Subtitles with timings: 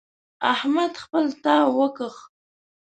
[0.53, 2.15] احمد خپل تاو وکيښ.